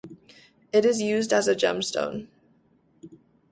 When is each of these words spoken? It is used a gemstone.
It 0.73 0.83
is 0.83 0.99
used 0.99 1.31
a 1.31 1.37
gemstone. 1.39 2.25